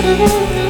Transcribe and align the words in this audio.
you. 0.00 0.67